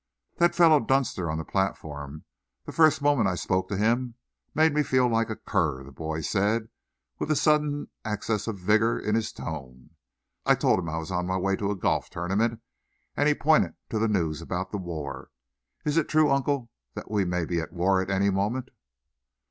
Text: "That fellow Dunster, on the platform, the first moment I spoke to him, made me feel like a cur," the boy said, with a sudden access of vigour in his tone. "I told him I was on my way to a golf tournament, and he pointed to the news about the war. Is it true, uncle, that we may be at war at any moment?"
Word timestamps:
"That 0.37 0.55
fellow 0.55 0.79
Dunster, 0.79 1.29
on 1.29 1.37
the 1.37 1.45
platform, 1.45 2.23
the 2.65 2.71
first 2.71 3.03
moment 3.03 3.27
I 3.27 3.35
spoke 3.35 3.69
to 3.69 3.77
him, 3.77 4.15
made 4.55 4.73
me 4.73 4.81
feel 4.81 5.07
like 5.07 5.29
a 5.29 5.35
cur," 5.35 5.83
the 5.83 5.91
boy 5.91 6.21
said, 6.21 6.69
with 7.19 7.29
a 7.29 7.35
sudden 7.35 7.87
access 8.03 8.47
of 8.47 8.57
vigour 8.57 8.97
in 8.97 9.13
his 9.13 9.31
tone. 9.31 9.91
"I 10.43 10.55
told 10.55 10.79
him 10.79 10.89
I 10.89 10.97
was 10.97 11.11
on 11.11 11.27
my 11.27 11.37
way 11.37 11.55
to 11.57 11.69
a 11.69 11.75
golf 11.75 12.09
tournament, 12.09 12.59
and 13.15 13.27
he 13.29 13.35
pointed 13.35 13.75
to 13.91 13.99
the 13.99 14.07
news 14.07 14.41
about 14.41 14.71
the 14.71 14.79
war. 14.79 15.29
Is 15.85 15.97
it 15.97 16.09
true, 16.09 16.31
uncle, 16.31 16.71
that 16.95 17.11
we 17.11 17.23
may 17.23 17.45
be 17.45 17.59
at 17.61 17.71
war 17.71 18.01
at 18.01 18.09
any 18.09 18.31
moment?" 18.31 18.69